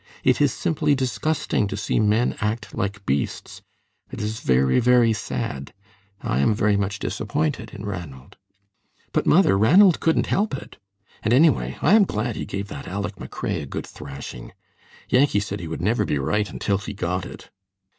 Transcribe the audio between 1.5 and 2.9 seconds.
to see men act